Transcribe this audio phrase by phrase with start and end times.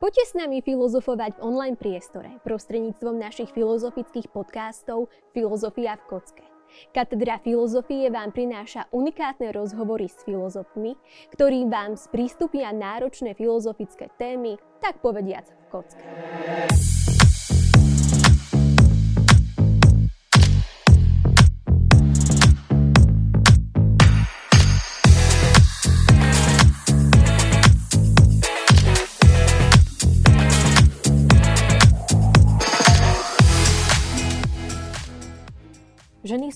[0.00, 6.46] Poďte s nami filozofovať v online priestore prostredníctvom našich filozofických podcastov Filozofia v kocke.
[6.96, 10.96] Katedra filozofie vám prináša unikátne rozhovory s filozofmi,
[11.36, 16.04] ktorí vám sprístupia náročné filozofické témy, tak povediac v kocke.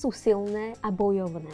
[0.05, 1.49] Sú silné a bojovné.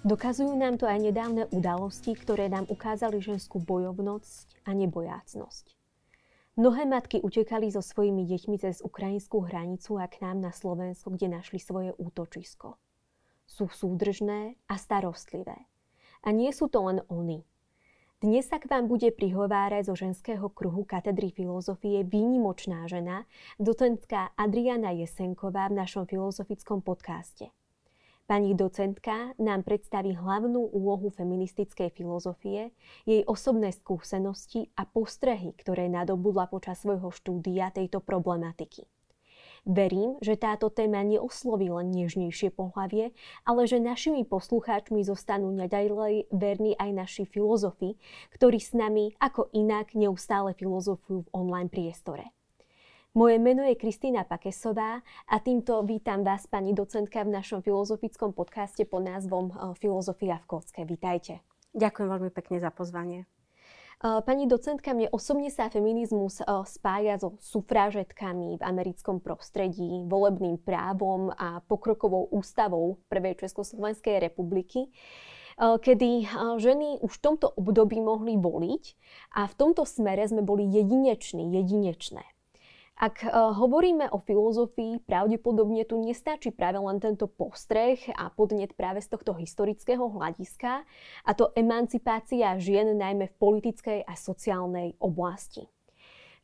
[0.00, 5.76] Dokazujú nám to aj nedávne udalosti, ktoré nám ukázali ženskú bojovnosť a nebojácnosť.
[6.56, 11.28] Mnohé matky utekali so svojimi deťmi cez ukrajinskú hranicu a k nám na Slovensko, kde
[11.28, 12.80] našli svoje útočisko.
[13.44, 15.68] Sú súdržné a starostlivé.
[16.24, 17.44] A nie sú to len oni,
[18.18, 23.30] dnes sa k vám bude prihovárať zo ženského kruhu katedry filozofie výnimočná žena,
[23.62, 27.54] docentka Adriana Jesenková v našom filozofickom podcaste.
[28.28, 32.76] Pani docentka nám predstaví hlavnú úlohu feministickej filozofie,
[33.08, 38.84] jej osobné skúsenosti a postrehy, ktoré nadobudla počas svojho štúdia tejto problematiky.
[39.64, 43.16] Verím, že táto téma neosloví len nežnejšie pohlavie,
[43.48, 47.96] ale že našimi poslucháčmi zostanú naďalej verní aj naši filozofi,
[48.36, 52.37] ktorí s nami ako inak neustále filozofujú v online priestore.
[53.18, 58.86] Moje meno je Kristýna Pakesová a týmto vítam vás, pani docentka, v našom filozofickom podcaste
[58.86, 60.86] pod názvom eh, Filozofia v kocke.
[60.86, 61.42] Vítajte.
[61.74, 63.26] Ďakujem veľmi pekne za pozvanie.
[63.98, 66.38] Pani docentka, mne osobne sa feminizmus
[66.70, 74.94] spája so sufrážetkami v americkom prostredí, volebným právom a pokrokovou ústavou Prvej Československej republiky
[75.58, 76.30] kedy
[76.62, 78.84] ženy už v tomto období mohli voliť
[79.34, 82.37] a v tomto smere sme boli jedineční, jedinečné.
[82.98, 88.98] Ak e, hovoríme o filozofii, pravdepodobne tu nestačí práve len tento postreh a podnet práve
[88.98, 90.82] z tohto historického hľadiska,
[91.22, 95.70] a to emancipácia žien najmä v politickej a sociálnej oblasti.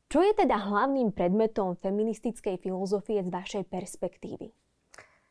[0.07, 4.55] Čo je teda hlavným predmetom feministickej filozofie z vašej perspektívy?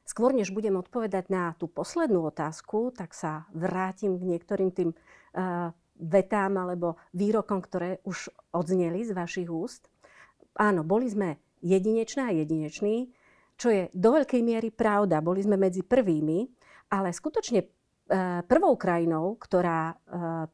[0.04, 5.72] Skôr než budem odpovedať na tú poslednú otázku, tak sa vrátim k niektorým tým uh,
[5.96, 9.88] vetám alebo výrokom, ktoré už odzneli z vašich úst
[10.58, 13.10] áno, boli sme jedinečné a jedineční,
[13.56, 15.24] čo je do veľkej miery pravda.
[15.24, 16.46] Boli sme medzi prvými,
[16.92, 17.68] ale skutočne e,
[18.44, 19.96] prvou krajinou, ktorá e,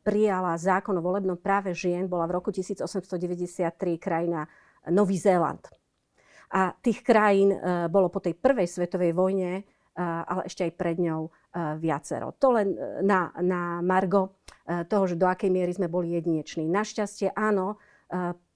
[0.06, 4.46] prijala zákon o volebnom práve žien, bola v roku 1893 krajina
[4.94, 5.66] Nový Zéland.
[6.54, 7.58] A tých krajín e,
[7.90, 9.66] bolo po tej prvej svetovej vojne,
[10.00, 11.28] ale ešte aj pred ňou
[11.76, 12.32] viacero.
[12.40, 12.72] To len
[13.04, 16.72] na, na Margo toho, že do akej miery sme boli jedineční.
[16.72, 17.76] Našťastie áno,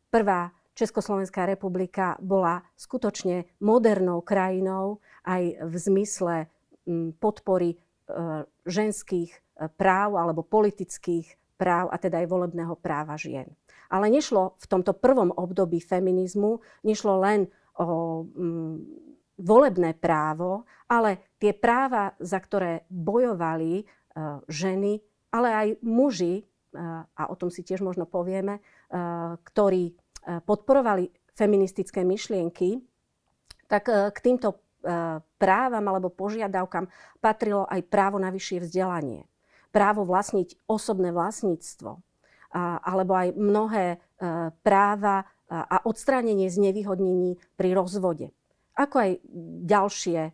[0.07, 6.35] prvá Československá republika bola skutočne modernou krajinou aj v zmysle
[7.21, 7.77] podpory e,
[8.65, 9.39] ženských e,
[9.69, 13.53] práv alebo politických práv a teda aj volebného práva žien.
[13.93, 17.45] Ale nešlo v tomto prvom období feminizmu, nešlo len
[17.77, 18.25] o
[19.37, 23.83] volebné právo, ale tie práva, za ktoré bojovali e,
[24.49, 24.97] ženy,
[25.29, 26.45] ale aj muži,
[27.13, 28.57] a o tom si tiež možno povieme,
[29.45, 32.81] ktorí podporovali feministické myšlienky,
[33.67, 36.85] tak eh, k týmto eh, právam alebo požiadavkám
[37.17, 39.25] patrilo aj právo na vyššie vzdelanie.
[39.73, 41.97] Právo vlastniť osobné vlastníctvo.
[42.53, 43.97] Alebo aj mnohé
[44.61, 48.29] práva a odstránenie znevýhodnení pri rozvode.
[48.77, 49.11] Ako aj
[49.65, 50.29] ďalšie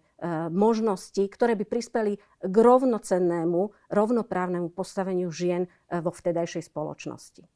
[0.52, 7.48] možnosti, ktoré by prispeli k rovnocennému, rovnoprávnemu postaveniu žien vo vtedajšej spoločnosti.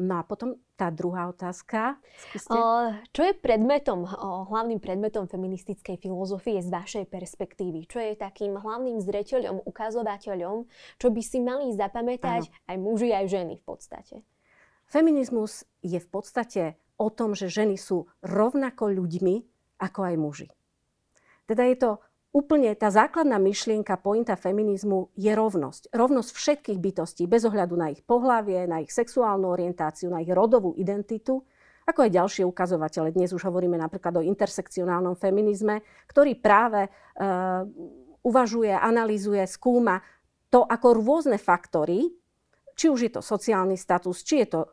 [0.00, 2.00] No a potom tá druhá otázka.
[2.32, 2.56] Skúste.
[3.12, 4.08] Čo je predmetom,
[4.48, 7.84] hlavným predmetom feministickej filozofie z vašej perspektívy?
[7.84, 10.64] Čo je takým hlavným zreteľom, ukazovateľom,
[10.96, 12.68] čo by si mali zapamätať ano.
[12.72, 14.14] aj muži, aj ženy v podstate?
[14.88, 19.44] Feminizmus je v podstate o tom, že ženy sú rovnako ľuďmi
[19.84, 20.48] ako aj muži.
[21.44, 21.90] Teda je to
[22.30, 25.90] úplne tá základná myšlienka, pointa feminizmu je rovnosť.
[25.90, 30.74] Rovnosť všetkých bytostí, bez ohľadu na ich pohlavie, na ich sexuálnu orientáciu, na ich rodovú
[30.78, 31.42] identitu,
[31.90, 33.10] ako aj ďalšie ukazovatele.
[33.10, 36.90] Dnes už hovoríme napríklad o intersekcionálnom feminizme, ktorý práve e,
[38.22, 39.98] uvažuje, analýzuje, skúma
[40.54, 42.14] to, ako rôzne faktory,
[42.78, 44.68] či už je to sociálny status, či je to e,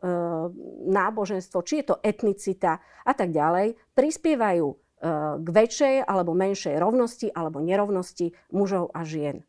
[0.94, 4.87] náboženstvo, či je to etnicita a tak ďalej, prispievajú
[5.38, 9.46] k väčšej alebo menšej rovnosti alebo nerovnosti mužov a žien.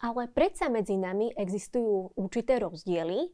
[0.00, 3.28] Ale predsa medzi nami existujú určité rozdiely.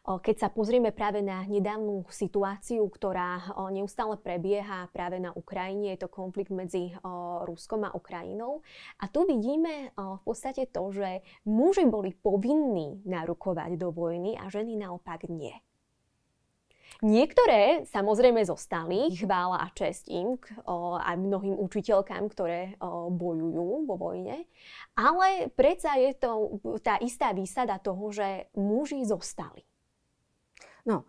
[0.00, 6.08] Keď sa pozrieme práve na nedávnu situáciu, ktorá neustále prebieha práve na Ukrajine, je to
[6.08, 6.96] konflikt medzi
[7.44, 8.64] Ruskom a Ukrajinou.
[8.96, 14.76] A tu vidíme v podstate to, že muži boli povinní narukovať do vojny a ženy
[14.80, 15.52] naopak nie.
[17.00, 20.36] Niektoré samozrejme zostali, chvála a čest im,
[20.68, 24.44] o, aj mnohým učiteľkám, ktoré o, bojujú vo vojne,
[24.98, 29.64] ale predsa je to tá istá výsada toho, že muži zostali.
[30.84, 31.08] No,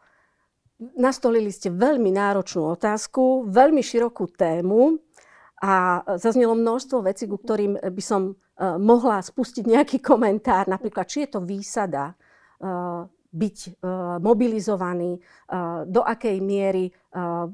[0.95, 4.95] nastolili ste veľmi náročnú otázku, veľmi širokú tému
[5.61, 11.27] a zaznelo množstvo vecí, ku ktorým by som uh, mohla spustiť nejaký komentár, napríklad, či
[11.27, 12.17] je to výsada
[12.63, 17.47] uh, byť uh, mobilizovaný, uh, do akej miery uh,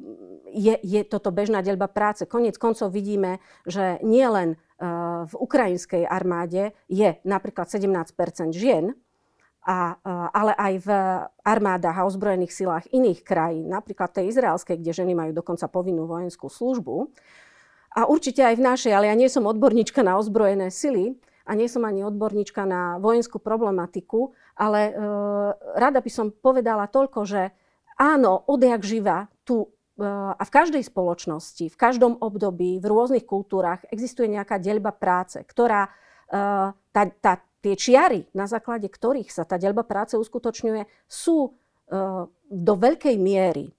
[0.50, 2.26] je, je toto bežná deľba práce.
[2.26, 3.38] Konec koncov vidíme,
[3.70, 8.14] že nie len uh, v ukrajinskej armáde je napríklad 17%
[8.58, 8.98] žien,
[9.68, 10.00] a,
[10.32, 10.90] ale aj v
[11.44, 16.48] armádach a ozbrojených silách iných krajín, napríklad tej izraelskej, kde ženy majú dokonca povinnú vojenskú
[16.48, 17.12] službu.
[17.92, 21.68] A určite aj v našej, ale ja nie som odborníčka na ozbrojené sily a nie
[21.68, 24.94] som ani odborníčka na vojenskú problematiku, ale e,
[25.78, 27.54] rada by som povedala toľko, že
[27.96, 29.68] áno, odjak živa tu e,
[30.34, 35.88] a v každej spoločnosti, v každom období, v rôznych kultúrach existuje nejaká deľba práce, ktorá
[35.88, 35.92] e,
[36.74, 41.54] tá, tá, tie čiary, na základe ktorých sa tá deľba práce uskutočňuje, sú
[42.52, 43.72] do veľkej miery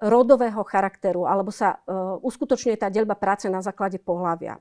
[0.00, 1.76] rodového charakteru, alebo sa
[2.24, 4.56] uskutočňuje tá deľba práce na základe pohľavia.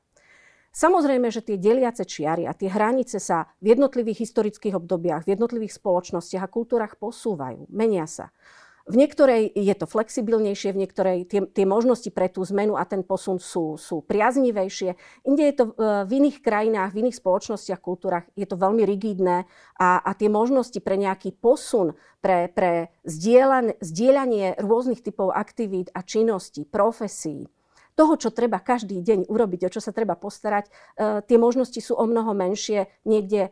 [0.78, 5.74] Samozrejme, že tie deliace čiary a tie hranice sa v jednotlivých historických obdobiach, v jednotlivých
[5.74, 8.30] spoločnostiach a kultúrach posúvajú, menia sa.
[8.88, 13.04] V niektorej je to flexibilnejšie, v niektorej tie, tie možnosti pre tú zmenu a ten
[13.04, 14.96] posun sú, sú priaznivejšie.
[15.28, 19.44] Inde je to e, v iných krajinách, v iných spoločnostiach, kultúrach je to veľmi rigidné
[19.82, 22.94] a, a tie možnosti pre nejaký posun, pre, pre
[23.82, 27.50] zdieľanie rôznych typov aktivít a činností, profesí,
[27.98, 30.72] toho, čo treba každý deň urobiť, o čo sa treba postarať, e,
[31.26, 33.52] tie možnosti sú o mnoho menšie, niekde e,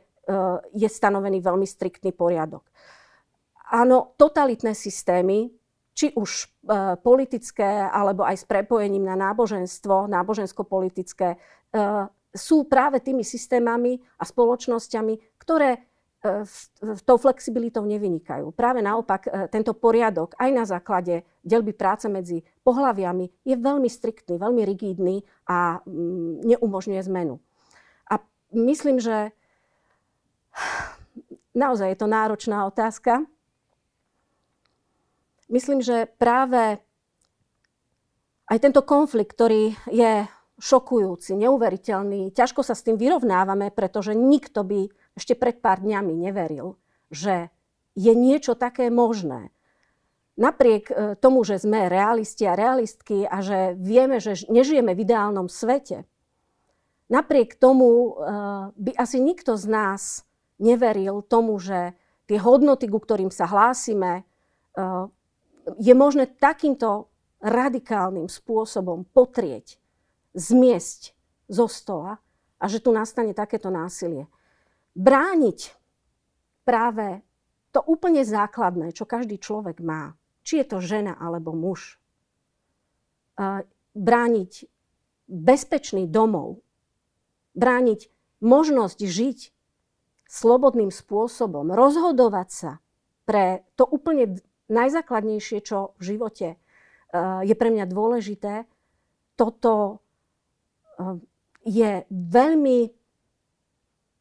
[0.77, 2.61] je stanovený veľmi striktný poriadok.
[3.73, 5.49] Áno, totalitné systémy,
[5.97, 6.45] či už e,
[7.01, 11.41] politické, alebo aj s prepojením na náboženstvo, nábožensko-politické,
[12.31, 15.83] sú práve tými systémami a spoločnosťami, ktoré
[17.05, 18.51] tou flexibilitou nevynikajú.
[18.53, 24.41] Práve naopak, e, tento poriadok aj na základe delby práce medzi pohľaviami je veľmi striktný,
[24.41, 27.37] veľmi rigidný a mm, neumožňuje zmenu.
[28.09, 28.21] A
[28.53, 29.31] myslím, že
[31.53, 33.23] naozaj je to náročná otázka.
[35.45, 36.81] Myslím, že práve
[38.49, 40.25] aj tento konflikt, ktorý je
[40.55, 46.75] šokujúci, neuveriteľný, ťažko sa s tým vyrovnávame, pretože nikto by ešte pred pár dňami neveril,
[47.07, 47.49] že
[47.95, 49.49] je niečo také možné.
[50.35, 55.47] Napriek e, tomu, že sme realisti a realistky a že vieme, že nežijeme v ideálnom
[55.47, 56.03] svete,
[57.07, 58.11] napriek tomu e,
[58.75, 60.27] by asi nikto z nás
[60.59, 61.95] neveril tomu, že
[62.27, 64.23] tie hodnoty, ku ktorým sa hlásime, e,
[65.79, 67.07] je možné takýmto
[67.39, 69.79] radikálnym spôsobom potrieť,
[70.35, 71.15] zmiesť
[71.47, 72.19] zo stola
[72.59, 74.27] a že tu nastane takéto násilie
[74.95, 75.59] brániť
[76.63, 77.21] práve
[77.75, 80.15] to úplne základné, čo každý človek má,
[80.47, 81.99] či je to žena alebo muž.
[83.95, 84.51] Brániť
[85.27, 86.63] bezpečný domov,
[87.53, 88.07] brániť
[88.39, 89.39] možnosť žiť
[90.25, 92.71] slobodným spôsobom, rozhodovať sa
[93.27, 94.39] pre to úplne
[94.71, 96.55] najzákladnejšie, čo v živote
[97.43, 98.65] je pre mňa dôležité,
[99.35, 99.99] toto
[101.65, 102.79] je veľmi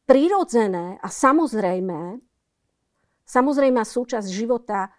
[0.05, 2.21] prirodzené a samozrejmé,
[3.25, 4.93] samozrejmá súčasť života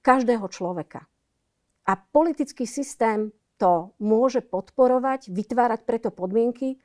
[0.00, 1.04] každého človeka.
[1.86, 6.76] A politický systém to môže podporovať, vytvárať preto podmienky,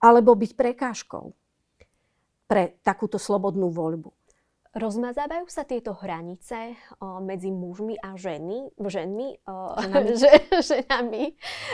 [0.00, 1.36] alebo byť prekážkou
[2.48, 4.10] pre takúto slobodnú voľbu.
[4.70, 10.14] Rozmazávajú sa tieto hranice o, medzi mužmi a ženy, ženmi, o, ženami.
[10.62, 11.24] ženami.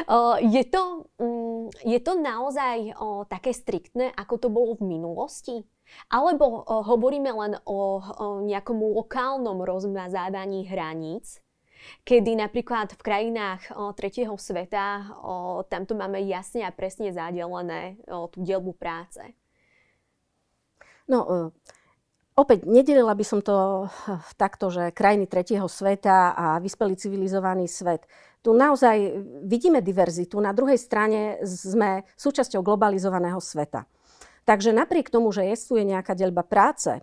[0.08, 5.60] O, je, to, um, je to naozaj o, také striktné, ako to bolo v minulosti?
[6.08, 11.44] Alebo o, hovoríme len o, o nejakom lokálnom rozmazávaní hraníc,
[12.08, 18.24] kedy napríklad v krajinách o, tretieho sveta o, tamto máme jasne a presne zadelené o,
[18.32, 19.20] tú dielbu práce?
[21.12, 21.52] No,
[22.36, 28.04] Opäť, nedelila by som to eh, takto, že krajiny tretieho sveta a vyspelý civilizovaný svet.
[28.44, 30.38] Tu naozaj vidíme diverzitu.
[30.38, 33.88] Na druhej strane sme súčasťou globalizovaného sveta.
[34.46, 35.42] Takže napriek tomu, že
[35.74, 37.02] je nejaká deľba práce,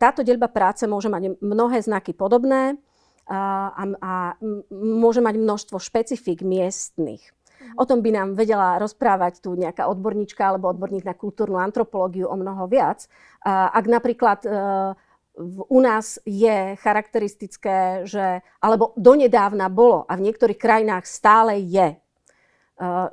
[0.00, 2.76] táto deľba práce môže mať mnohé znaky podobné
[3.28, 4.12] a, a
[4.72, 7.24] môže mať množstvo špecifík miestnych.
[7.78, 12.36] O tom by nám vedela rozprávať tu nejaká odborníčka alebo odborník na kultúrnu antropológiu o
[12.38, 13.06] mnoho viac.
[13.46, 14.48] Ak napríklad e,
[15.70, 21.98] u nás je charakteristické, že, alebo donedávna bolo a v niektorých krajinách stále je, e,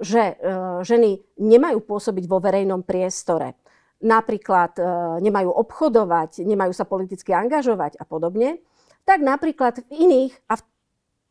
[0.02, 0.36] že e,
[0.84, 3.56] ženy nemajú pôsobiť vo verejnom priestore.
[3.98, 4.78] Napríklad
[5.26, 8.62] nemajú obchodovať, nemajú sa politicky angažovať a podobne.
[9.10, 10.64] Tak napríklad v iných a v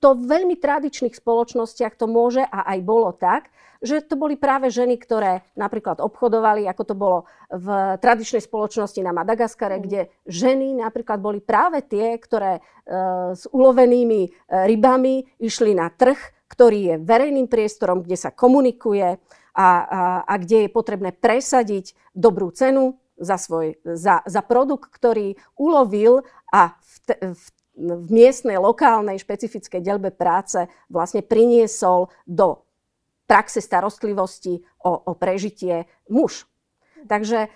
[0.06, 3.50] to v veľmi tradičných spoločnostiach to môže a aj bolo tak,
[3.82, 7.18] že to boli práve ženy, ktoré napríklad obchodovali, ako to bolo
[7.50, 9.82] v tradičnej spoločnosti na Madagaskare, mm.
[9.82, 12.60] kde ženy napríklad boli práve tie, ktoré e,
[13.34, 14.28] s ulovenými e,
[14.70, 19.18] rybami išli na trh, ktorý je verejným priestorom, kde sa komunikuje a,
[19.58, 19.68] a,
[20.22, 26.22] a kde je potrebné presadiť dobrú cenu za, svoj, za, za produkt, ktorý ulovil
[26.54, 32.64] a v, te, v v miestnej, lokálnej, špecifickej delbe práce vlastne priniesol do
[33.28, 36.48] praxe starostlivosti o, o prežitie muž.
[37.06, 37.48] Takže e,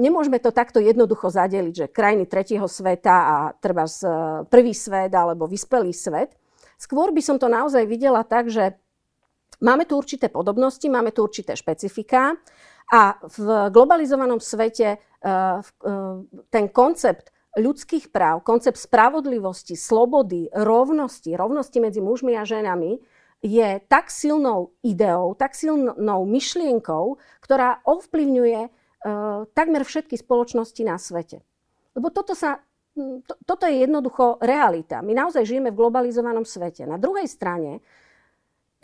[0.00, 4.10] nemôžeme to takto jednoducho zadeliť, že krajiny tretieho sveta a treba z, e,
[4.50, 6.34] prvý svet alebo vyspelý svet.
[6.80, 8.74] Skôr by som to naozaj videla tak, že
[9.62, 12.34] máme tu určité podobnosti, máme tu určité špecifiká
[12.90, 15.30] a v globalizovanom svete e, e,
[16.50, 23.00] ten koncept ľudských práv, koncept spravodlivosti, slobody, rovnosti, rovnosti medzi mužmi a ženami
[23.40, 28.70] je tak silnou ideou, tak silnou myšlienkou, ktorá ovplyvňuje uh,
[29.52, 31.40] takmer všetky spoločnosti na svete.
[31.96, 32.60] Lebo toto sa
[32.96, 35.04] to, toto je jednoducho realita.
[35.04, 36.88] My naozaj žijeme v globalizovanom svete.
[36.88, 37.84] Na druhej strane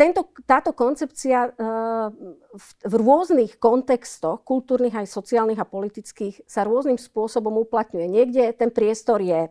[0.03, 2.11] tento, táto koncepcia uh,
[2.51, 8.11] v, v rôznych kontextoch, kultúrnych aj sociálnych a politických, sa rôznym spôsobom uplatňuje.
[8.11, 9.47] Niekde ten priestor je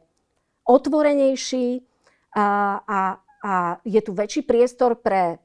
[0.68, 1.88] otvorenejší
[2.36, 3.00] a, a,
[3.40, 3.54] a
[3.88, 5.40] je tu väčší priestor pre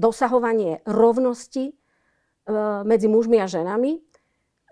[0.00, 4.00] dosahovanie rovnosti uh, medzi mužmi a ženami.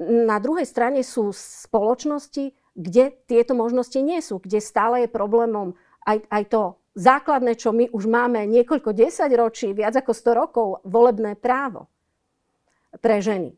[0.00, 5.76] Na druhej strane sú spoločnosti, kde tieto možnosti nie sú, kde stále je problémom
[6.08, 6.62] aj, aj to
[7.00, 11.88] základné, čo my už máme niekoľko desaťročí, viac ako 100 rokov, volebné právo
[13.00, 13.56] pre ženy.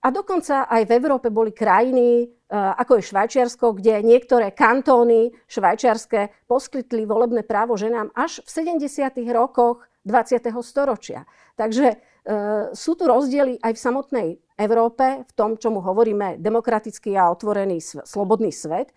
[0.00, 6.48] A dokonca aj v Európe boli krajiny, e, ako je Švajčiarsko, kde niektoré kantóny švajčiarske
[6.48, 8.88] poskytli volebné právo ženám až v 70.
[9.28, 10.40] rokoch 20.
[10.64, 11.28] storočia.
[11.60, 11.96] Takže e,
[12.72, 18.52] sú tu rozdiely aj v samotnej Európe, v tom, čomu hovoríme demokratický a otvorený, slobodný
[18.52, 18.92] svet,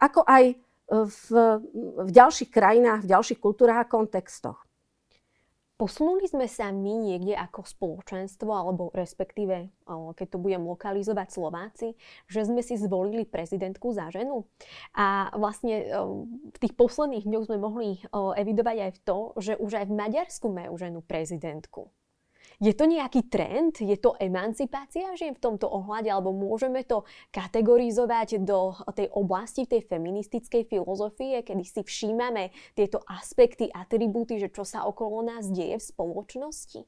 [0.00, 0.56] ako aj
[0.90, 1.22] v,
[2.02, 4.58] v ďalších krajinách, v ďalších kultúrach a kontextoch.
[5.80, 11.96] Posunuli sme sa my niekde ako spoločenstvo, alebo respektíve, keď to budem lokalizovať Slováci,
[12.28, 14.44] že sme si zvolili prezidentku za ženu.
[14.92, 15.88] A vlastne
[16.52, 20.76] v tých posledných dňoch sme mohli evidovať aj to, že už aj v Maďarsku majú
[20.76, 21.88] ženu prezidentku.
[22.60, 23.80] Je to nejaký trend?
[23.80, 26.12] Je to emancipácia žien v tomto ohľade?
[26.12, 33.72] Alebo môžeme to kategorizovať do tej oblasti, tej feministickej filozofie, kedy si všímame tieto aspekty,
[33.72, 36.84] atribúty, že čo sa okolo nás deje v spoločnosti?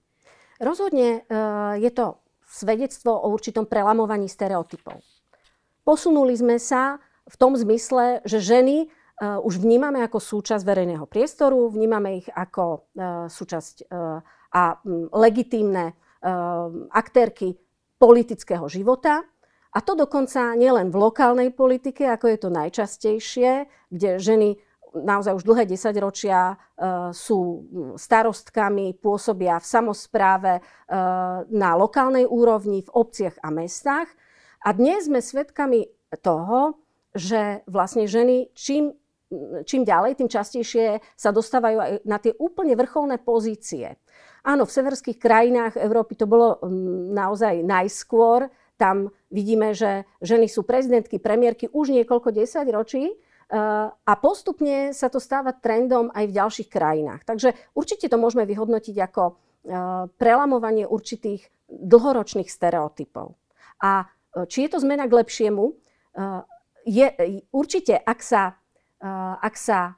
[0.60, 1.40] Rozhodne e,
[1.80, 5.00] je to svedectvo o určitom prelamovaní stereotypov.
[5.88, 11.70] Posunuli sme sa v tom zmysle, že ženy uh, už vnímame ako súčasť verejného priestoru,
[11.72, 13.88] vnímame ich ako uh, súčasť
[14.52, 17.56] a mm, legitímne ehm, aktérky
[17.96, 19.24] politického života.
[19.72, 23.50] A to dokonca nielen v lokálnej politike, ako je to najčastejšie,
[23.88, 24.60] kde ženy
[24.92, 27.64] naozaj už dlhé desaťročia uh, sú
[27.96, 34.12] starostkami, pôsobia v samozpráve uh, na lokálnej úrovni, v obciach a mestách.
[34.60, 35.88] A dnes sme svedkami
[36.20, 36.76] toho,
[37.16, 38.92] že vlastne ženy čím,
[39.64, 43.96] čím ďalej, tým častejšie sa dostávajú aj na tie úplne vrcholné pozície.
[44.42, 48.50] Áno, v severských krajinách Európy to bolo mm, naozaj najskôr.
[48.74, 53.14] Tam vidíme, že ženy sú prezidentky, premiérky už niekoľko desať ročí.
[53.52, 53.58] Eh,
[53.92, 57.20] a postupne sa to stáva trendom aj v ďalších krajinách.
[57.28, 59.34] Takže určite to môžeme vyhodnotiť ako eh,
[60.16, 63.36] prelamovanie určitých dlhoročných stereotypov.
[63.84, 65.76] A eh, či je to zmena k lepšiemu?
[66.84, 67.08] Je,
[67.56, 68.60] určite, ak sa,
[69.40, 69.96] ak sa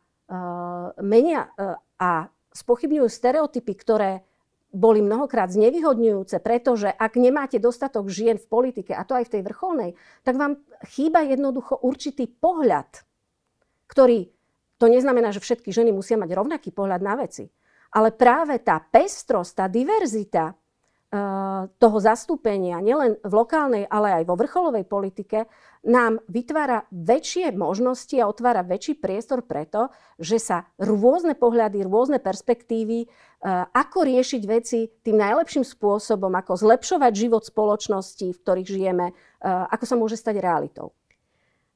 [1.02, 1.50] menia
[1.98, 4.22] a spochybňujú stereotypy, ktoré
[4.74, 9.42] boli mnohokrát znevýhodňujúce, pretože ak nemáte dostatok žien v politike, a to aj v tej
[9.46, 9.90] vrcholnej,
[10.26, 10.58] tak vám
[10.90, 13.06] chýba jednoducho určitý pohľad,
[13.86, 14.34] ktorý,
[14.82, 17.46] to neznamená, že všetky ženy musia mať rovnaký pohľad na veci,
[17.94, 20.50] ale práve tá pestrosť, tá diverzita
[21.78, 25.46] toho zastúpenia, nielen v lokálnej, ale aj vo vrcholovej politike,
[25.84, 33.06] nám vytvára väčšie možnosti a otvára väčší priestor preto, že sa rôzne pohľady, rôzne perspektívy,
[33.76, 39.12] ako riešiť veci tým najlepším spôsobom, ako zlepšovať život spoločnosti, v ktorých žijeme,
[39.44, 40.96] ako sa môže stať realitou.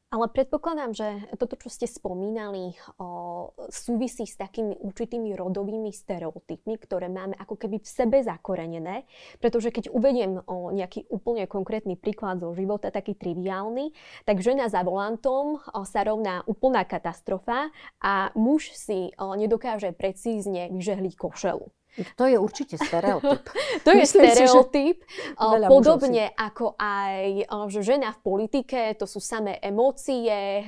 [0.08, 7.12] Ale predpokladám, že toto, čo ste spomínali, o, súvisí s takými určitými rodovými stereotypmi, ktoré
[7.12, 9.04] máme ako keby v sebe zakorenené.
[9.36, 13.92] Pretože keď uvediem o nejaký úplne konkrétny príklad zo života, taký triviálny,
[14.24, 17.68] tak žena za volantom o, sa rovná úplná katastrofa
[18.00, 21.68] a muž si o, nedokáže precízne vyžehliť košelu.
[22.16, 23.42] To je určite stereotyp.
[23.84, 24.96] to je Myslím stereotyp.
[25.02, 25.36] Si,
[25.66, 30.66] Podobne ako aj, že žena v politike, to sú samé emócie,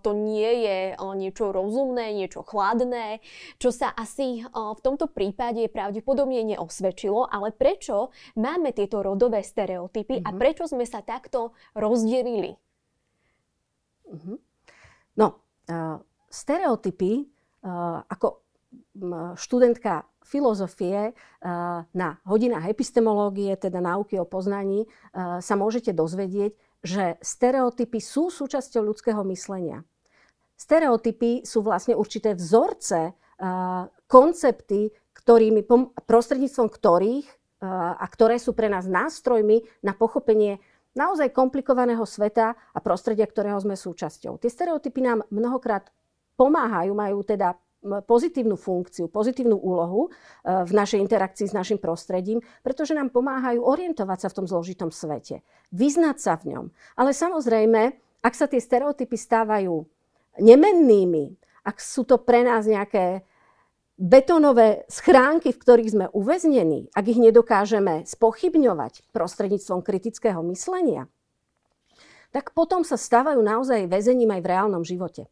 [0.00, 3.20] to nie je niečo rozumné, niečo chladné,
[3.60, 7.28] čo sa asi v tomto prípade pravdepodobne neosvedčilo.
[7.28, 10.28] Ale prečo máme tieto rodové stereotypy mm-hmm.
[10.28, 10.38] a mhm.
[10.40, 12.56] prečo sme sa takto rozdelili?
[14.12, 14.36] Mm-hmm.
[15.16, 15.26] No,
[15.68, 15.96] uh,
[16.28, 17.28] stereotypy,
[17.64, 18.42] uh, ako
[19.36, 21.14] študentka filozofie
[21.92, 24.86] na hodinách epistemológie, teda náuky o poznaní,
[25.16, 29.86] sa môžete dozvedieť, že stereotypy sú súčasťou ľudského myslenia.
[30.58, 33.14] Stereotypy sú vlastne určité vzorce,
[34.06, 35.66] koncepty, ktorými,
[36.06, 37.26] prostredníctvom ktorých
[37.98, 40.58] a ktoré sú pre nás nástrojmi na pochopenie
[40.98, 44.42] naozaj komplikovaného sveta a prostredia, ktorého sme súčasťou.
[44.42, 45.88] Tie stereotypy nám mnohokrát
[46.34, 50.10] pomáhajú, majú teda pozitívnu funkciu, pozitívnu úlohu e,
[50.62, 55.42] v našej interakcii s našim prostredím, pretože nám pomáhajú orientovať sa v tom zložitom svete,
[55.74, 56.64] vyznať sa v ňom.
[56.94, 57.80] Ale samozrejme,
[58.22, 59.82] ak sa tie stereotypy stávajú
[60.38, 61.34] nemennými,
[61.66, 63.26] ak sú to pre nás nejaké
[63.98, 71.06] betónové schránky, v ktorých sme uväznení, ak ich nedokážeme spochybňovať prostredníctvom kritického myslenia,
[72.32, 75.28] tak potom sa stávajú naozaj väzením aj v reálnom živote.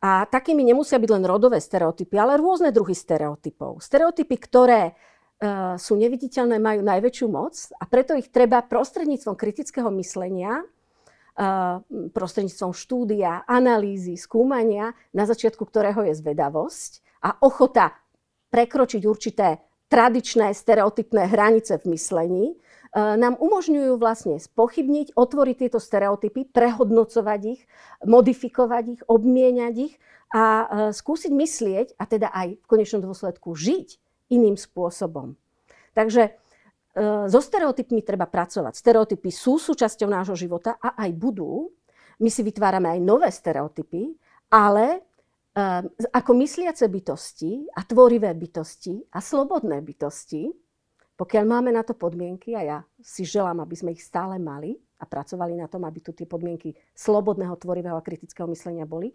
[0.00, 3.84] A takými nemusia byť len rodové stereotypy, ale rôzne druhy stereotypov.
[3.84, 4.92] Stereotypy, ktoré e,
[5.76, 10.64] sú neviditeľné, majú najväčšiu moc a preto ich treba prostredníctvom kritického myslenia, e,
[12.16, 17.92] prostredníctvom štúdia, analýzy, skúmania, na začiatku ktorého je zvedavosť a ochota
[18.48, 19.60] prekročiť určité
[19.92, 22.46] tradičné stereotypné hranice v myslení,
[22.94, 27.62] nám umožňujú vlastne spochybniť, otvoriť tieto stereotypy, prehodnocovať ich,
[28.02, 29.94] modifikovať ich, obmieniať ich
[30.34, 33.98] a e, skúsiť myslieť a teda aj v konečnom dôsledku žiť
[34.34, 35.38] iným spôsobom.
[35.94, 36.30] Takže e,
[37.30, 38.74] so stereotypmi treba pracovať.
[38.74, 41.70] Stereotypy sú súčasťou nášho života a aj budú.
[42.18, 44.18] My si vytvárame aj nové stereotypy,
[44.50, 45.06] ale
[46.14, 50.46] ako mysliace bytosti a tvorivé bytosti a slobodné bytosti,
[51.20, 55.04] pokiaľ máme na to podmienky, a ja si želám, aby sme ich stále mali a
[55.04, 59.12] pracovali na tom, aby tu tie podmienky slobodného, tvorivého a kritického myslenia boli,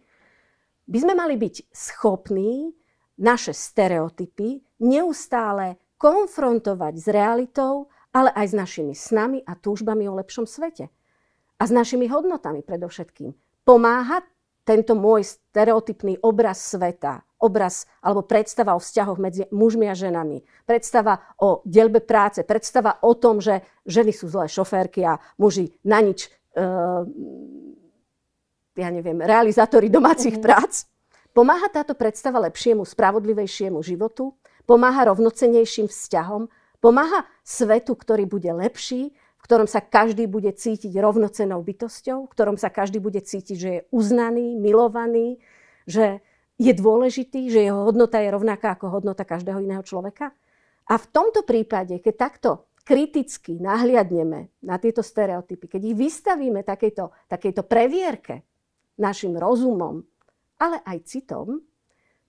[0.86, 2.70] by sme mali byť schopní
[3.18, 10.46] naše stereotypy neustále konfrontovať s realitou, ale aj s našimi snami a túžbami o lepšom
[10.46, 10.94] svete.
[11.58, 13.34] A s našimi hodnotami predovšetkým.
[13.66, 14.30] Pomáhať
[14.62, 21.20] tento môj stereotypný obraz sveta obraz alebo predstava o vzťahoch medzi mužmi a ženami, predstava
[21.42, 26.32] o delbe práce, predstava o tom, že ženy sú zlé šoférky a muži na nič,
[26.56, 27.04] uh,
[28.76, 30.48] ja neviem, realizátori domácich mm-hmm.
[30.48, 30.88] prác.
[31.36, 36.48] Pomáha táto predstava lepšiemu, spravodlivejšiemu životu, pomáha rovnocenejším vzťahom,
[36.80, 42.58] pomáha svetu, ktorý bude lepší, v ktorom sa každý bude cítiť rovnocenou bytosťou, v ktorom
[42.58, 45.38] sa každý bude cítiť, že je uznaný, milovaný,
[45.86, 46.24] že
[46.56, 50.32] je dôležitý, že jeho hodnota je rovnaká ako hodnota každého iného človeka?
[50.86, 52.50] A v tomto prípade, keď takto
[52.86, 58.46] kriticky nahliadneme na tieto stereotypy, keď ich vystavíme takejto, takejto previerke
[59.02, 60.06] našim rozumom,
[60.62, 61.66] ale aj citom,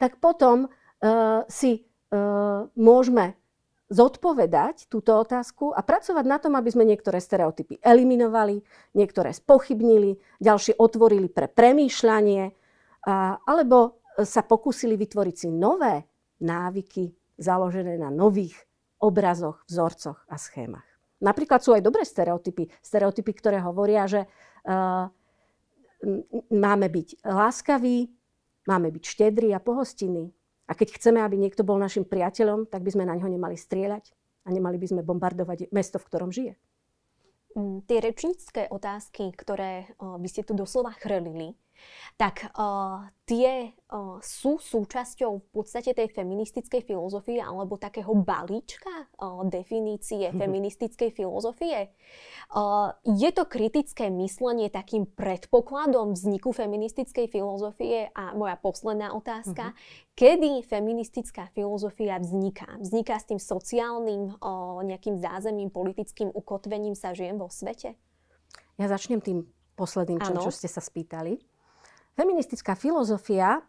[0.01, 3.37] tak potom uh, si uh, môžeme
[3.87, 8.59] zodpovedať túto otázku a pracovať na tom, aby sme niektoré stereotypy eliminovali,
[8.99, 12.51] niektoré spochybnili, ďalšie otvorili pre premýšľanie,
[13.47, 16.09] alebo sa pokúsili vytvoriť si nové
[16.41, 18.57] návyky založené na nových
[18.97, 20.87] obrazoch, vzorcoch a schémach.
[21.21, 22.69] Napríklad sú aj dobré stereotypy.
[22.81, 25.09] Stereotypy, ktoré hovoria, že uh,
[26.53, 28.09] máme byť láskaví,
[28.69, 30.33] máme byť štedrí a pohostinní.
[30.67, 34.13] A keď chceme, aby niekto bol našim priateľom, tak by sme na ňo nemali strieľať
[34.45, 36.55] a nemali by sme bombardovať mesto, v ktorom žije.
[37.57, 41.57] Mm, tie rečnícke otázky, ktoré by ste tu doslova chrlili,
[42.17, 49.45] tak uh, tie uh, sú súčasťou v podstate tej feministickej filozofie alebo takého balíčka uh,
[49.45, 50.41] definície mm-hmm.
[50.41, 51.93] feministickej filozofie.
[52.49, 58.09] Uh, je to kritické myslenie takým predpokladom vzniku feministickej filozofie?
[58.17, 60.17] A moja posledná otázka, mm-hmm.
[60.17, 62.79] kedy feministická filozofia vzniká?
[62.81, 67.99] Vzniká s tým sociálnym uh, nejakým zázemím, politickým ukotvením sa žien vo svete?
[68.77, 71.56] Ja začnem tým posledným, čo, čo ste sa spýtali.
[72.17, 73.61] Feministická filozofia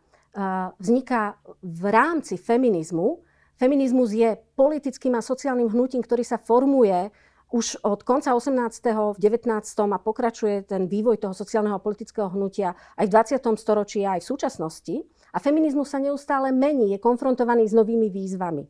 [0.80, 3.20] vzniká v rámci feminizmu.
[3.60, 7.12] Feminizmus je politickým a sociálnym hnutím, ktorý sa formuje
[7.52, 9.16] už od konca 18.
[9.16, 9.52] v 19.
[9.68, 13.60] a pokračuje ten vývoj toho sociálneho a politického hnutia aj v 20.
[13.60, 14.96] storočí aj v súčasnosti.
[15.36, 18.64] A feminizmus sa neustále mení, je konfrontovaný s novými výzvami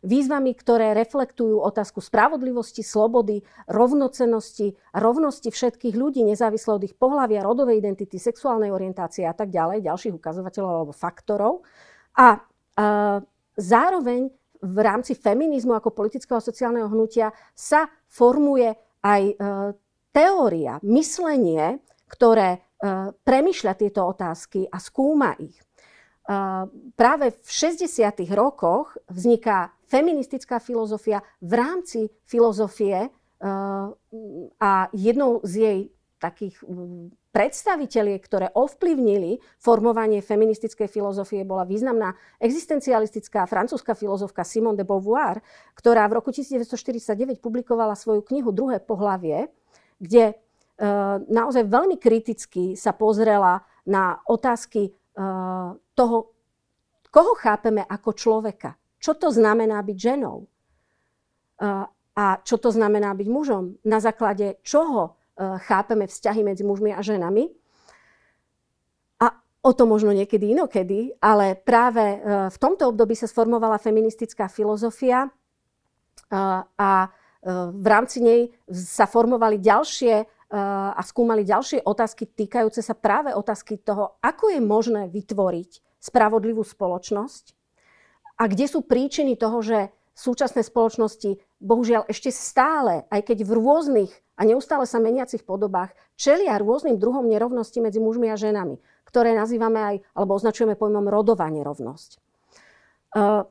[0.00, 7.80] výzvami, ktoré reflektujú otázku spravodlivosti, slobody, rovnocenosti rovnosti všetkých ľudí, nezávisle od ich pohľavia, rodovej
[7.80, 11.52] identity, sexuálnej orientácie a tak ďalej, ďalších ukazovateľov alebo faktorov.
[12.16, 12.28] A, a
[13.56, 19.34] zároveň v rámci feminizmu ako politického a sociálneho hnutia sa formuje aj e,
[20.12, 22.58] teória, myslenie, ktoré e,
[23.16, 25.56] premyšľa tieto otázky a skúma ich
[26.94, 28.22] práve v 60.
[28.38, 33.10] rokoch vzniká feministická filozofia v rámci filozofie
[34.60, 35.80] a jednou z jej
[36.20, 36.60] takých
[37.32, 45.40] predstaviteľiek, ktoré ovplyvnili formovanie feministickej filozofie, bola významná existencialistická francúzska filozofka Simone de Beauvoir,
[45.72, 49.48] ktorá v roku 1949 publikovala svoju knihu Druhé pohlavie,
[49.96, 50.36] kde
[51.32, 54.92] naozaj veľmi kriticky sa pozrela na otázky
[55.96, 56.16] toho,
[57.08, 58.76] koho chápeme ako človeka.
[59.00, 60.44] Čo to znamená byť ženou?
[62.14, 63.80] A čo to znamená byť mužom?
[63.88, 67.48] Na základe čoho chápeme vzťahy medzi mužmi a ženami?
[69.24, 69.26] A
[69.64, 72.20] o to možno niekedy inokedy, ale práve
[72.52, 75.32] v tomto období sa sformovala feministická filozofia
[76.76, 76.90] a
[77.72, 80.14] v rámci nej sa formovali ďalšie
[80.92, 87.59] a skúmali ďalšie otázky týkajúce sa práve otázky toho, ako je možné vytvoriť spravodlivú spoločnosť
[88.40, 94.12] a kde sú príčiny toho, že súčasné spoločnosti bohužiaľ ešte stále, aj keď v rôznych
[94.40, 99.80] a neustále sa meniacich podobách, čelia rôznym druhom nerovnosti medzi mužmi a ženami, ktoré nazývame
[99.80, 102.10] aj, alebo označujeme pojmom rodová nerovnosť.
[103.12, 103.44] Uh,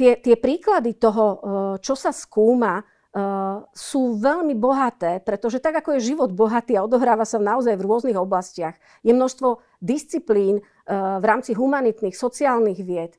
[0.00, 1.38] tie, tie príklady toho, uh,
[1.80, 7.28] čo sa skúma, uh, sú veľmi bohaté, pretože tak ako je život bohatý a odohráva
[7.28, 13.18] sa naozaj v rôznych oblastiach, je množstvo disciplín, v rámci humanitných, sociálnych vied,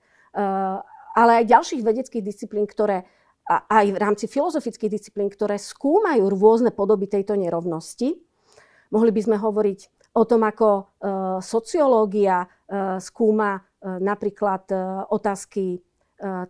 [1.18, 3.10] ale aj ďalších vedeckých disciplín, ktoré
[3.50, 8.20] aj v rámci filozofických disciplín, ktoré skúmajú rôzne podoby tejto nerovnosti.
[8.94, 9.80] Mohli by sme hovoriť
[10.14, 10.94] o tom, ako
[11.42, 12.46] sociológia
[13.00, 14.68] skúma napríklad
[15.10, 15.80] otázky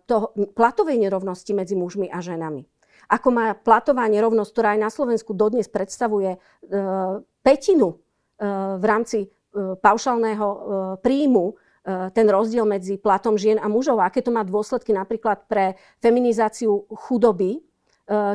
[0.04, 2.66] toho, platovej nerovnosti medzi mužmi a ženami.
[3.08, 6.36] Ako má platová nerovnosť, ktorá aj na Slovensku dodnes predstavuje
[7.46, 8.00] petinu
[8.78, 10.46] v rámci paušálneho
[10.98, 11.54] príjmu
[11.88, 17.64] ten rozdiel medzi platom žien a mužov aké to má dôsledky napríklad pre feminizáciu chudoby,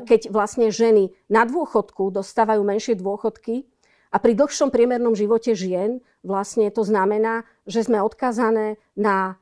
[0.05, 3.65] keď vlastne ženy na dôchodku dostávajú menšie dôchodky
[4.13, 9.37] a pri dlhšom priemernom živote žien vlastne to znamená, že sme odkázané na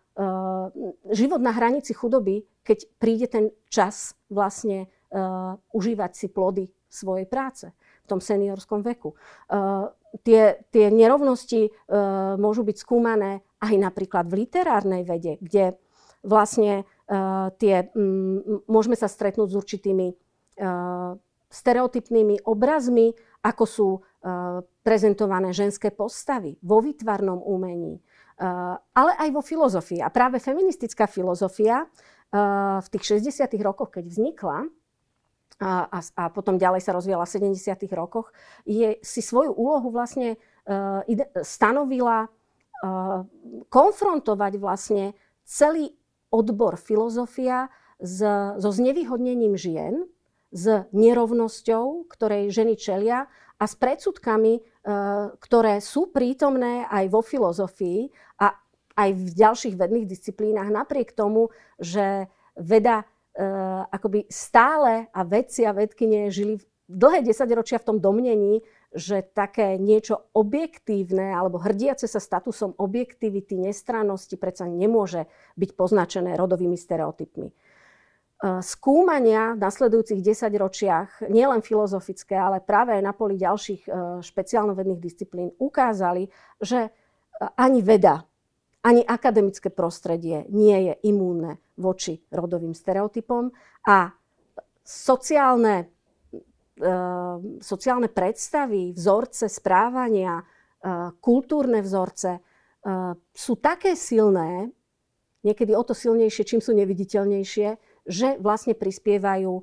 [1.12, 4.92] život na hranici chudoby, keď príde ten čas vlastne
[5.72, 7.72] užívať si plody svojej práce
[8.04, 9.16] v tom seniorskom veku.
[10.24, 11.72] Tie, tie nerovnosti
[12.40, 15.78] môžu byť skúmané aj napríklad v literárnej vede, kde
[16.26, 17.14] vlastne e,
[17.62, 20.16] tie, m, môžeme sa stretnúť s určitými e,
[21.50, 23.14] stereotypnými obrazmi,
[23.46, 24.00] ako sú e,
[24.82, 28.02] prezentované ženské postavy vo výtvarnom umení, e,
[28.98, 30.02] ale aj vo filozofii.
[30.02, 31.88] A práve feministická filozofia e,
[32.82, 33.46] v tých 60.
[33.62, 34.66] rokoch, keď vznikla,
[35.62, 37.86] a, a, potom ďalej sa rozvíjala v 70.
[37.94, 38.34] rokoch,
[38.66, 42.41] je, si svoju úlohu vlastne uh, ide, stanovila uh,
[43.70, 45.14] konfrontovať vlastne
[45.46, 45.94] celý
[46.34, 47.70] odbor filozofia
[48.02, 48.24] s,
[48.58, 50.10] so znevýhodnením žien,
[50.52, 58.10] s nerovnosťou, ktorej ženy čelia a s predsudkami, uh, ktoré sú prítomné aj vo filozofii
[58.42, 58.58] a
[58.98, 62.28] aj v ďalších vedných disciplínach, napriek tomu, že
[62.60, 66.60] veda uh, akoby stále a vedci a vedkynie žili
[66.92, 68.60] dlhé desaťročia v tom domnení,
[68.92, 76.76] že také niečo objektívne alebo hrdiace sa statusom objektivity, nestrannosti predsa nemôže byť poznačené rodovými
[76.76, 77.48] stereotypmi.
[77.48, 77.54] E,
[78.60, 85.56] skúmania v nasledujúcich desaťročiach, nielen filozofické, ale práve aj na poli ďalších e, špeciálnovedných disciplín,
[85.56, 86.28] ukázali,
[86.60, 86.92] že
[87.56, 88.28] ani veda,
[88.82, 93.54] ani akademické prostredie nie je imúnne voči rodovým stereotypom
[93.86, 94.14] a
[94.82, 95.86] sociálne, e,
[97.62, 100.46] sociálne predstavy, vzorce správania, e,
[101.22, 102.42] kultúrne vzorce e,
[103.34, 104.70] sú také silné,
[105.46, 107.68] niekedy o to silnejšie, čím sú neviditeľnejšie,
[108.10, 109.62] že vlastne prispievajú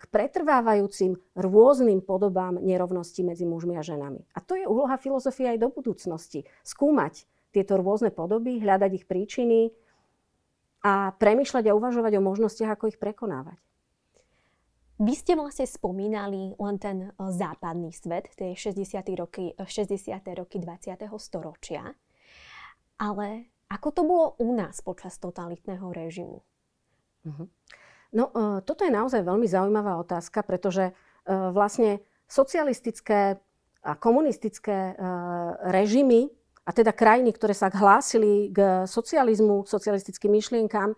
[0.00, 4.24] k pretrvávajúcim rôznym podobám nerovnosti medzi mužmi a ženami.
[4.32, 6.48] A to je úloha filozofie aj do budúcnosti.
[6.64, 9.68] Skúmať tieto rôzne podoby, hľadať ich príčiny
[10.80, 13.60] a premýšľať a uvažovať o možnostiach, ako ich prekonávať.
[15.00, 19.00] Vy ste vlastne spomínali len ten e, západný svet, tie 60.
[19.16, 20.12] roky, 60.
[20.12, 21.00] E, roky 20.
[21.16, 21.96] storočia.
[23.00, 26.44] Ale ako to bolo u nás počas totalitného režimu?
[27.24, 27.48] Uh-huh.
[28.12, 30.92] No, uh, toto je naozaj veľmi zaujímavá otázka, pretože
[31.26, 33.38] vlastne socialistické
[33.82, 34.94] a komunistické
[35.70, 36.30] režimy
[36.66, 40.94] a teda krajiny, ktoré sa hlásili k socializmu, socialistickým myšlienkám,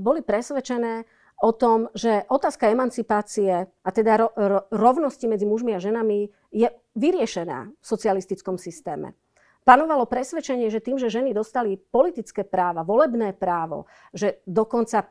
[0.00, 1.08] boli presvedčené
[1.40, 6.68] o tom, že otázka emancipácie a teda ro- ro- rovnosti medzi mužmi a ženami je
[6.94, 9.16] vyriešená v socialistickom systéme.
[9.64, 15.06] Panovalo presvedčenie, že tým, že ženy dostali politické práva, volebné právo, že dokonca e,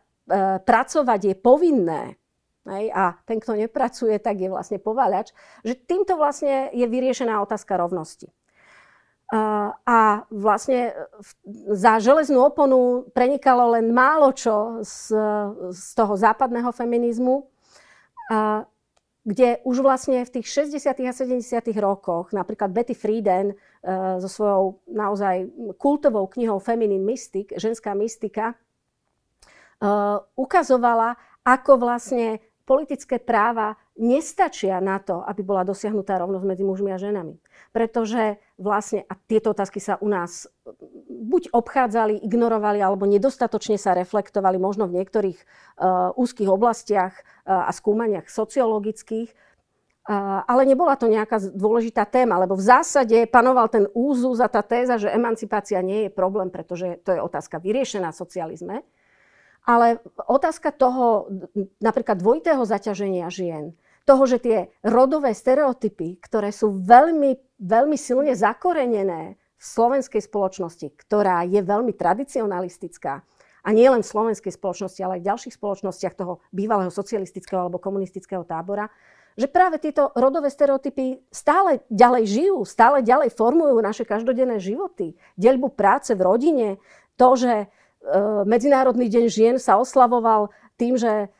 [0.62, 2.18] pracovať je povinné,
[2.66, 5.34] hej, a ten, kto nepracuje, tak je vlastne pováľač,
[5.66, 8.30] že týmto vlastne je vyriešená otázka rovnosti.
[9.86, 10.90] A vlastne
[11.70, 15.14] za železnú oponu prenikalo len málo čo z,
[15.70, 17.46] z toho západného feminizmu,
[19.30, 21.06] kde už vlastne v tých 60.
[21.06, 21.46] a 70.
[21.78, 23.56] rokoch, napríklad Betty Friedan e,
[24.18, 25.46] so svojou naozaj
[25.78, 28.56] kultovou knihou Feminine Mystic, ženská mystika, e,
[30.34, 36.98] ukazovala, ako vlastne politické práva nestačia na to, aby bola dosiahnutá rovnosť medzi mužmi a
[36.98, 37.36] ženami.
[37.70, 40.50] Pretože vlastne, a tieto otázky sa u nás
[41.10, 47.72] buď obchádzali, ignorovali, alebo nedostatočne sa reflektovali možno v niektorých uh, úzkých oblastiach uh, a
[47.72, 54.42] skúmaniach sociologických, uh, ale nebola to nejaká dôležitá téma, lebo v zásade panoval ten úzus
[54.42, 58.76] a tá téza, že emancipácia nie je problém, pretože to je otázka vyriešená v socializme.
[59.68, 61.30] Ale otázka toho
[61.78, 63.78] napríklad dvojitého zaťaženia žien,
[64.10, 71.46] toho, že tie rodové stereotypy, ktoré sú veľmi, veľmi silne zakorenené v slovenskej spoločnosti, ktorá
[71.46, 73.22] je veľmi tradicionalistická,
[73.60, 77.78] a nie len v slovenskej spoločnosti, ale aj v ďalších spoločnostiach toho bývalého socialistického alebo
[77.78, 78.88] komunistického tábora,
[79.36, 85.16] že práve tieto rodové stereotypy stále ďalej žijú, stále ďalej formujú naše každodenné životy.
[85.40, 86.68] Deľbu práce v rodine,
[87.16, 87.68] to, že e,
[88.44, 91.32] Medzinárodný deň žien sa oslavoval tým, že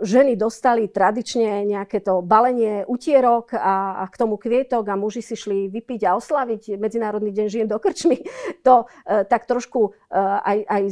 [0.00, 5.36] ženy dostali tradične nejaké to balenie utierok a, a k tomu kvietok a muži si
[5.36, 8.24] šli vypiť a oslaviť Medzinárodný deň žien do krčmy.
[8.62, 10.82] To e, tak trošku e, aj, aj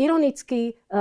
[0.00, 0.98] ironicky e,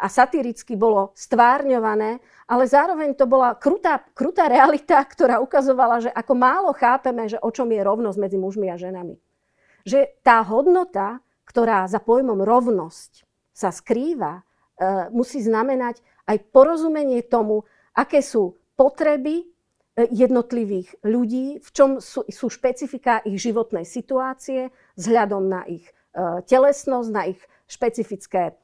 [0.00, 6.32] a satiricky bolo stvárňované, ale zároveň to bola krutá, krutá realita, ktorá ukazovala, že ako
[6.32, 9.20] málo chápeme, že o čom je rovnosť medzi mužmi a ženami.
[9.84, 14.40] Že tá hodnota, ktorá za pojmom rovnosť sa skrýva,
[15.12, 19.44] musí znamenať aj porozumenie tomu, aké sú potreby e,
[20.08, 25.92] jednotlivých ľudí, v čom sú, sú špecifika ich životnej situácie, vzhľadom na ich e,
[26.46, 28.56] telesnosť, na ich špecifické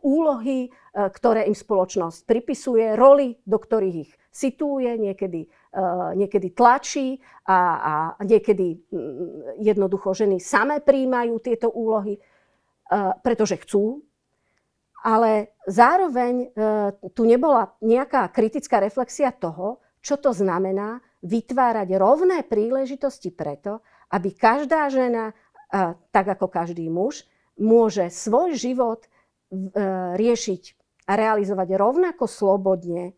[0.00, 5.44] úlohy, ktoré im spoločnosť pripisuje, roli, do ktorých ich situuje, niekedy,
[6.16, 12.16] niekedy tlačí a, a niekedy mm, jednoducho ženy samé príjmajú tieto úlohy,
[13.20, 14.00] pretože chcú
[15.04, 16.46] ale zároveň e,
[17.12, 24.88] tu nebola nejaká kritická reflexia toho, čo to znamená vytvárať rovné príležitosti preto, aby každá
[24.88, 25.36] žena,
[25.68, 27.28] e, tak ako každý muž,
[27.60, 29.08] môže svoj život e,
[30.16, 30.62] riešiť
[31.04, 33.12] a realizovať rovnako slobodne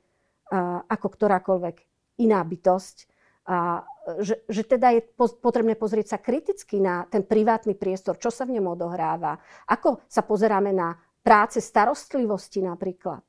[0.90, 1.76] ako ktorákoľvek
[2.22, 2.96] iná bytosť.
[3.46, 3.82] A
[4.22, 8.58] že, že teda je potrebné pozrieť sa kriticky na ten privátny priestor, čo sa v
[8.58, 9.38] ňom odohráva,
[9.70, 10.94] ako sa pozeráme na
[11.26, 13.26] práce starostlivosti napríklad.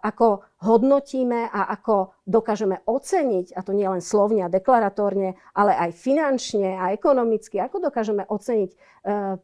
[0.00, 5.92] Ako hodnotíme a ako dokážeme oceniť, a to nie len slovne a deklaratórne, ale aj
[5.92, 8.76] finančne a ekonomicky, ako dokážeme oceniť e,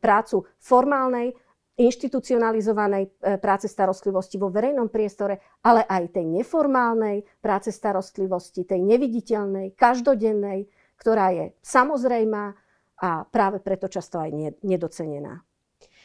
[0.00, 1.37] prácu formálnej,
[1.77, 9.77] inštitucionalizovanej e, práce starostlivosti vo verejnom priestore, ale aj tej neformálnej práce starostlivosti, tej neviditeľnej,
[9.77, 10.64] každodennej,
[10.96, 12.57] ktorá je samozrejmá
[12.96, 15.44] a práve preto často aj nedocenená.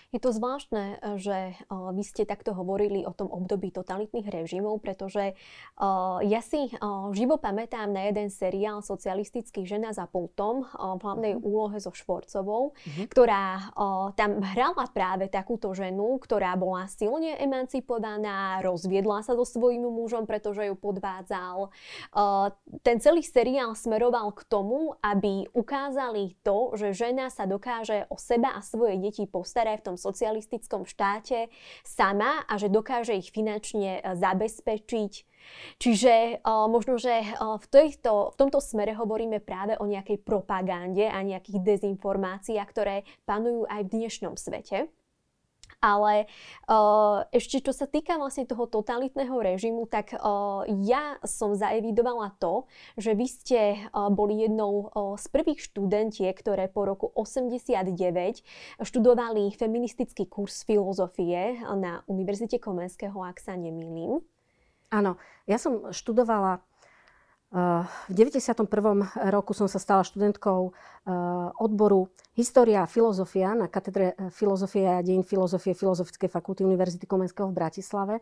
[0.09, 5.37] Je to zvláštne, že vy ste takto hovorili o tom období totalitných režimov, pretože
[6.25, 6.73] ja si
[7.13, 11.45] živo pamätám na jeden seriál socialistický Žena za pultom v hlavnej uh-huh.
[11.45, 13.05] úlohe so Švorcovou, uh-huh.
[13.05, 13.69] ktorá
[14.17, 20.65] tam hrala práve takúto ženu, ktorá bola silne emancipovaná, rozviedla sa so svojím mužom, pretože
[20.65, 21.69] ju podvádzal.
[22.81, 28.57] Ten celý seriál smeroval k tomu, aby ukázali to, že žena sa dokáže o seba
[28.57, 31.51] a svoje deti postarať v tom socialistickom štáte
[31.83, 35.13] sama a že dokáže ich finančne e, zabezpečiť.
[35.81, 41.07] Čiže uh, možno, že uh, v, tejto, v tomto smere hovoríme práve o nejakej propagande
[41.09, 44.91] a nejakých dezinformáciách, ktoré panujú aj v dnešnom svete.
[45.79, 46.27] Ale
[46.67, 52.67] uh, ešte čo sa týka vlastne toho totalitného režimu, tak uh, ja som zaevidovala to,
[52.99, 57.95] že vy ste uh, boli jednou uh, z prvých študentiek, ktoré po roku 89
[58.83, 64.19] študovali feministický kurz filozofie na Univerzite Komenského, ak sa nemýlim.
[64.89, 66.65] Áno, ja som študovala
[67.49, 68.69] v 91.
[69.33, 70.73] roku som sa stala študentkou eh,
[71.57, 77.49] odboru História a filozofia na katedre eh, filozofie a dejín filozofie Filozofickej fakulty Univerzity Komenského
[77.49, 78.15] v Bratislave.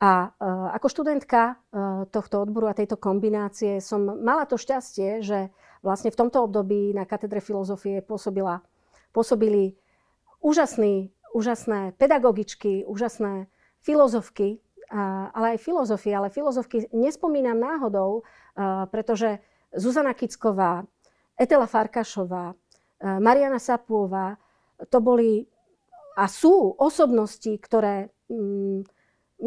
[0.00, 1.60] A eh, ako študentka
[2.08, 5.52] tohto odboru a tejto kombinácie som mala to šťastie, že
[5.84, 8.64] vlastne v tomto období na katedre filozofie pôsobila,
[9.12, 9.76] pôsobili
[10.40, 13.52] úžasný, úžasné pedagogičky, úžasné
[13.84, 14.64] filozofky,
[15.32, 16.12] ale aj filozofie.
[16.12, 18.22] Ale filozofky nespomínam náhodou,
[18.92, 19.40] pretože
[19.72, 20.84] Zuzana Kicková,
[21.32, 22.52] Etela Farkašová,
[23.00, 24.36] Mariana Sapuová,
[24.92, 25.48] to boli
[26.12, 28.84] a sú osobnosti, ktoré mm,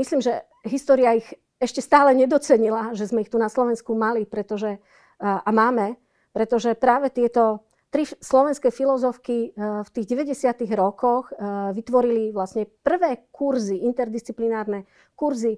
[0.01, 1.29] myslím, že história ich
[1.61, 4.81] ešte stále nedocenila, že sme ich tu na Slovensku mali, pretože,
[5.21, 5.95] a máme,
[6.35, 10.67] pretože práve tieto tri slovenské filozofky v tých 90.
[10.75, 11.31] rokoch
[11.71, 14.83] vytvorili vlastne prvé kurzy, interdisciplinárne
[15.15, 15.55] kurzy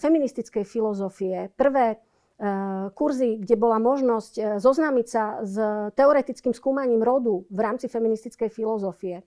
[0.00, 2.00] feministickej filozofie, prvé
[2.38, 5.58] Eh, kurzy, kde bola možnosť eh, zoznámiť sa s
[5.98, 9.26] teoretickým skúmaním rodu v rámci feministickej filozofie.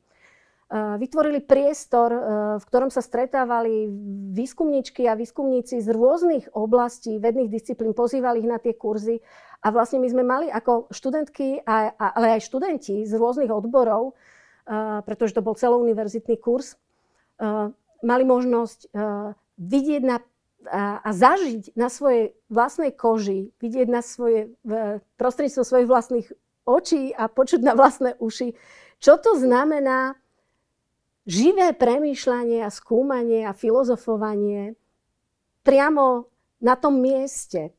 [0.71, 2.15] Eh, vytvorili priestor,
[2.55, 3.91] v ktorom sa stretávali
[4.31, 9.19] výskumníčky a výskumníci z rôznych oblastí vedných disciplín, pozývali ich na tie kurzy.
[9.67, 14.15] A vlastne my sme mali ako študentky, ale aj študenti z rôznych odborov,
[15.05, 16.81] pretože to bol celouniverzitný kurz,
[18.01, 18.89] mali možnosť
[19.61, 20.17] vidieť na
[20.71, 24.53] a zažiť na svojej vlastnej koži, vidieť na svoje,
[25.17, 26.27] prostredníctvom svojich vlastných
[26.69, 28.53] očí a počuť na vlastné uši,
[29.01, 30.20] čo to znamená
[31.25, 34.73] živé premýšľanie a skúmanie a filozofovanie
[35.61, 36.29] priamo
[36.61, 37.73] na tom mieste,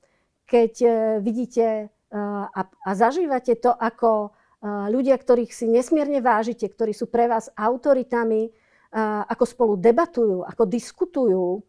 [0.47, 6.95] keď uh, vidíte uh, a, zažívate to ako uh, ľudia, ktorých si nesmierne vážite, ktorí
[6.95, 8.51] sú pre vás autoritami,
[8.93, 11.65] ako spolu debatujú, ako diskutujú,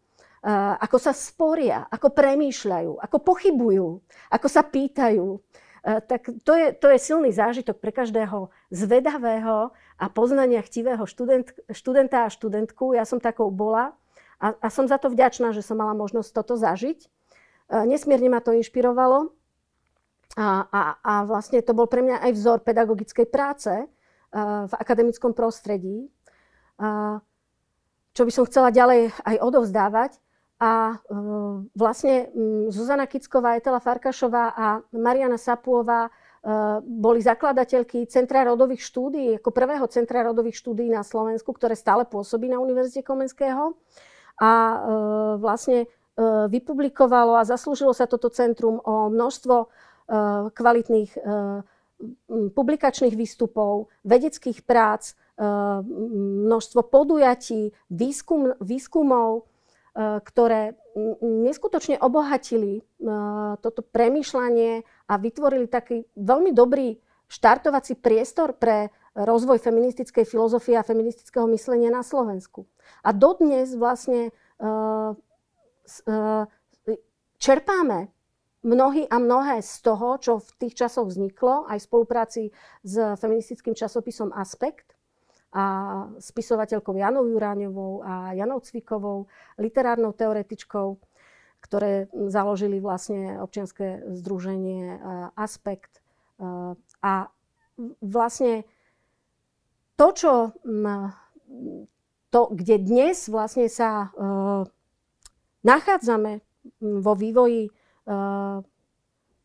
[0.76, 3.88] ako sa sporia, ako premýšľajú, ako pochybujú,
[4.28, 5.40] ako sa pýtajú.
[5.84, 12.24] Tak to je, to je silný zážitok pre každého zvedavého a poznania chtivého študent, študenta
[12.24, 12.96] a študentku.
[12.96, 13.92] Ja som takou bola
[14.40, 17.04] a, a som za to vďačná, že som mala možnosť toto zažiť.
[17.84, 19.28] Nesmierne ma to inšpirovalo
[20.40, 23.72] a, a, a vlastne to bol pre mňa aj vzor pedagogickej práce
[24.40, 26.08] v akademickom prostredí,
[28.16, 30.16] čo by som chcela ďalej aj odovzdávať.
[30.62, 31.16] A e,
[31.74, 32.30] vlastne
[32.70, 36.10] Zuzana Kicková, Etela Farkašová a Mariana Sapuová e,
[36.78, 42.46] boli zakladateľky Centra rodových štúdií, ako prvého Centra rodových štúdií na Slovensku, ktoré stále pôsobí
[42.46, 43.74] na Univerzite Komenského.
[44.38, 44.76] A e,
[45.42, 45.90] vlastne
[46.46, 49.66] vypublikovalo a zaslúžilo sa toto centrum o množstvo
[50.54, 51.10] kvalitných
[52.54, 55.18] publikačných výstupov, vedeckých prác,
[56.46, 59.53] množstvo podujatí, výskum, výskumov, Eh,
[59.94, 60.74] ktoré
[61.22, 62.84] neskutočne obohatili eh,
[63.62, 66.98] toto premýšľanie a vytvorili taký veľmi dobrý
[67.30, 72.66] štartovací priestor pre rozvoj feministickej filozofie a feministického myslenia na Slovensku.
[73.06, 75.10] A dodnes vlastne eh,
[77.38, 78.10] čerpáme
[78.64, 82.42] mnohí a mnohé z toho, čo v tých časoch vzniklo, aj v spolupráci
[82.82, 84.93] s feministickým časopisom Aspekt,
[85.54, 85.64] a
[86.18, 90.98] spisovateľkou Janou Juráňovou a Janou Cvikovou, literárnou teoretičkou,
[91.62, 94.98] ktoré založili vlastne občianske združenie
[95.38, 96.02] Aspekt.
[97.00, 97.30] A
[98.02, 98.66] vlastne
[99.94, 100.32] to, čo
[102.34, 104.10] to, kde dnes vlastne sa
[105.62, 106.42] nachádzame
[106.82, 107.70] vo vývoji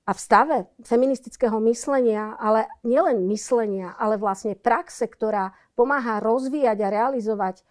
[0.09, 6.89] a v stave feministického myslenia, ale nielen myslenia, ale vlastne praxe, ktorá pomáha rozvíjať a
[6.89, 7.63] realizovať e,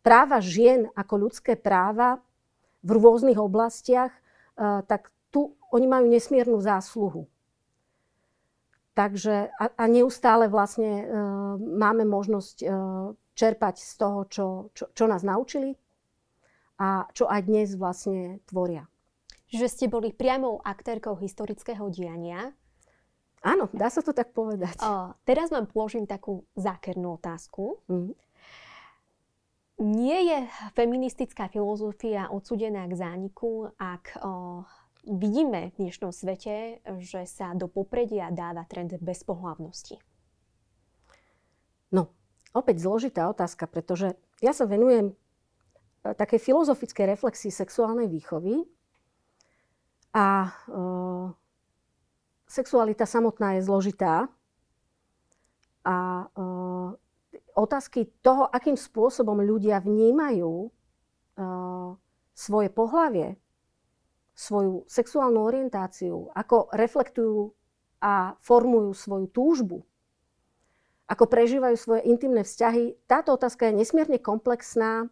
[0.00, 2.24] práva žien ako ľudské práva
[2.80, 4.20] v rôznych oblastiach, e,
[4.88, 7.28] tak tu oni majú nesmiernu zásluhu.
[8.96, 11.06] Takže a, a neustále vlastne e,
[11.60, 12.56] máme možnosť
[13.36, 15.76] čerpať z toho, čo, čo, čo nás naučili
[16.80, 18.88] a čo aj dnes vlastne tvoria
[19.48, 22.52] že ste boli priamou aktérkou historického diania.
[23.44, 24.80] Áno, dá sa to tak povedať.
[24.80, 27.84] O, teraz vám položím takú zákernú otázku.
[27.92, 28.16] Mm.
[29.84, 30.38] Nie je
[30.72, 34.64] feministická filozofia odsudená k zániku, ak o,
[35.04, 40.00] vidíme v dnešnom svete, že sa do popredia dáva trend bezpohlavnosti?
[41.92, 42.08] No,
[42.56, 45.14] opäť zložitá otázka, pretože ja sa venujem e,
[46.16, 48.64] takej filozofickej reflexii sexuálnej výchovy
[50.14, 50.50] a e,
[52.46, 54.30] sexualita samotná je zložitá.
[55.82, 56.26] A e,
[57.58, 60.68] otázky toho, akým spôsobom ľudia vnímajú e,
[62.30, 63.34] svoje pohlavie,
[64.38, 67.50] svoju sexuálnu orientáciu, ako reflektujú
[68.02, 69.78] a formujú svoju túžbu,
[71.10, 72.98] ako prežívajú svoje intimné vzťahy.
[73.06, 75.06] Táto otázka je nesmierne komplexná,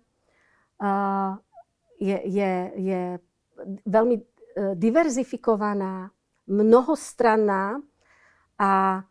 [2.03, 3.01] je, je, je
[3.87, 4.17] veľmi
[4.57, 6.11] diverzifikovaná,
[6.47, 7.81] mnohostranná
[8.59, 9.03] a e,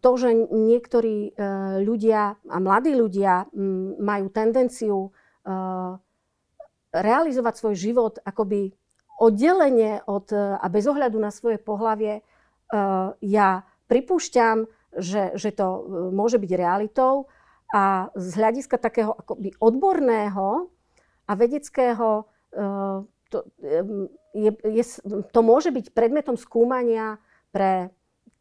[0.00, 1.40] to, že niektorí e,
[1.84, 3.48] ľudia a mladí ľudia
[3.98, 5.12] majú tendenciu
[6.92, 8.68] realizovať svoj život akoby
[9.16, 12.20] oddelenie od, a bez ohľadu na svoje pohlavie,
[13.24, 17.32] ja pripúšťam, že, že to môže byť realitou
[17.72, 20.68] a z hľadiska takého akoby odborného
[21.24, 22.28] a vedeckého
[23.28, 23.38] to,
[24.34, 24.84] je, je,
[25.32, 27.20] to môže byť predmetom skúmania
[27.52, 27.92] pre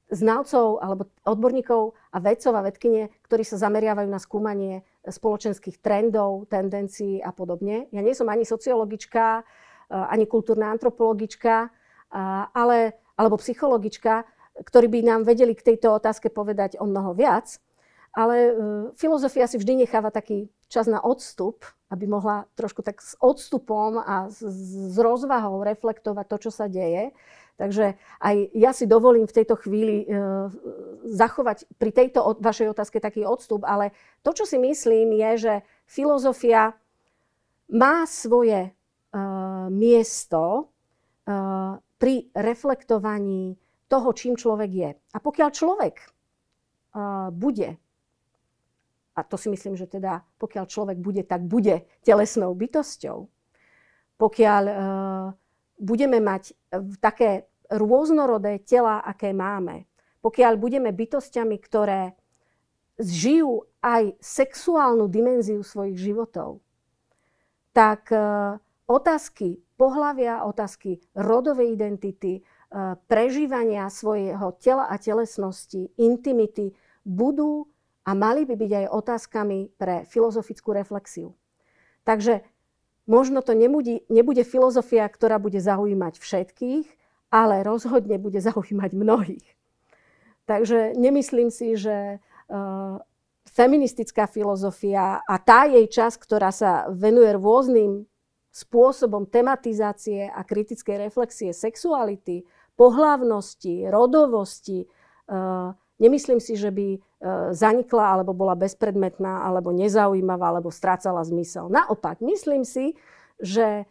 [0.07, 7.19] znalcov alebo odborníkov a vedcov a vedkynie, ktorí sa zameriavajú na skúmanie spoločenských trendov, tendencií
[7.19, 7.91] a podobne.
[7.91, 11.71] Ja nie som ani sociologička, eh, ani kultúrna antropologička,
[12.53, 14.23] ale, alebo psychologička,
[14.57, 17.59] ktorí by nám vedeli k tejto otázke povedať o mnoho viac.
[18.15, 18.51] Ale e,
[18.95, 24.27] filozofia si vždy necháva taký čas na odstup, aby mohla trošku tak s odstupom a
[24.27, 24.41] s,
[24.97, 27.15] rozvahou reflektovať to, čo sa deje.
[27.57, 30.07] Takže aj ja si dovolím v tejto chvíli e,
[31.09, 35.53] zachovať pri tejto vašej otázke taký odstup, ale to, čo si myslím, je, že
[35.89, 36.77] filozofia
[37.69, 38.71] má svoje e,
[39.73, 40.71] miesto
[41.99, 43.59] pri reflektovaní
[43.91, 44.91] toho, čím človek je.
[44.95, 45.95] A pokiaľ človek
[47.35, 47.75] bude
[49.17, 53.25] a to si myslím, že teda pokiaľ človek bude, tak bude telesnou bytosťou.
[54.21, 54.75] Pokiaľ e,
[55.81, 56.53] budeme mať
[57.01, 59.89] také rôznorodé tela, aké máme,
[60.21, 62.13] pokiaľ budeme bytostiami, ktoré
[63.01, 66.61] žijú aj sexuálnu dimenziu svojich životov,
[67.73, 68.21] tak e,
[68.85, 72.41] otázky pohlavia, otázky rodovej identity, e,
[73.09, 76.73] prežívania svojho tela a telesnosti, intimity
[77.05, 77.69] budú
[78.07, 81.35] a mali by byť aj otázkami pre filozofickú reflexiu.
[82.07, 82.39] Takže
[83.03, 86.87] možno to nebude, nebude filozofia, ktorá bude zaujímať všetkých,
[87.27, 89.47] ale rozhodne bude zaujímať mnohých.
[90.47, 92.95] Takže nemyslím si, že uh,
[93.51, 98.07] feministická filozofia a tá jej časť, ktorá sa venuje rôznym
[98.55, 102.47] spôsobom tematizácie a kritickej reflexie sexuality,
[102.79, 104.87] pohlavnosti, rodovosti,
[105.27, 107.01] uh, Nemyslím si, že by
[107.51, 111.65] zanikla alebo bola bezpredmetná alebo nezaujímavá alebo strácala zmysel.
[111.65, 112.93] Naopak, myslím si,
[113.41, 113.85] že e,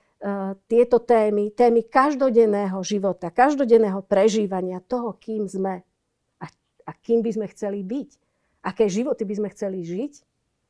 [0.70, 5.82] tieto témy, témy každodenného života, každodenného prežívania toho, kým sme
[6.38, 6.46] a,
[6.86, 8.10] a kým by sme chceli byť,
[8.62, 10.12] aké životy by sme chceli žiť,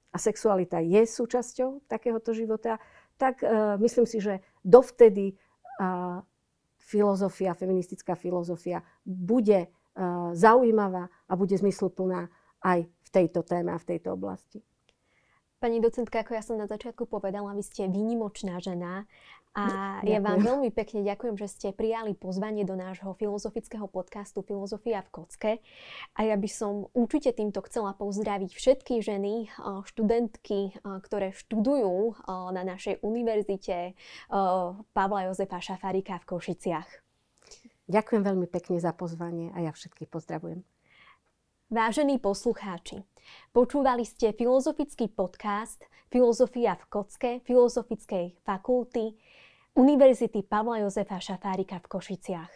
[0.07, 2.81] a sexualita je súčasťou takéhoto života,
[3.21, 5.37] tak uh, myslím si, že dovtedy
[5.77, 6.25] uh,
[6.81, 9.69] filozofia, feministická filozofia bude
[10.37, 12.29] zaujímavá a bude zmysluplná
[12.63, 14.63] aj v tejto téme a v tejto oblasti.
[15.57, 19.09] Pani docentka, ako ja som na začiatku povedala, vy ste výnimočná žena
[19.57, 19.65] a
[20.05, 20.11] ďakujem.
[20.13, 25.09] ja vám veľmi pekne ďakujem, že ste prijali pozvanie do nášho filozofického podcastu Filozofia v
[25.09, 25.53] kocke.
[26.13, 29.49] A ja by som určite týmto chcela pozdraviť všetky ženy,
[29.89, 32.21] študentky, ktoré študujú
[32.53, 33.97] na našej univerzite
[34.93, 36.89] Pavla Jozefa Šafárika v Košiciach.
[37.89, 40.76] Ďakujem veľmi pekne za pozvanie a ja všetkých pozdravujem.
[41.67, 43.03] Vážení poslucháči,
[43.51, 45.83] počúvali ste filozofický podcast
[46.15, 49.19] Filozofia v Kocke Filozofickej fakulty
[49.75, 52.53] Univerzity Pavla Jozefa Šafárika v Košiciach.